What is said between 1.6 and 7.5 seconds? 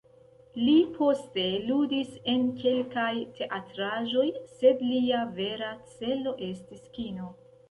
ludis en kelkaj teatraĵoj, sed lia vera celo estis kino.